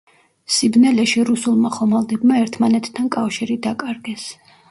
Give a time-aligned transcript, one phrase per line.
[0.53, 4.27] სიბნელეში რუსულმა ხომალდებმა ერთმანეთთან კავშირი დაკარგეს.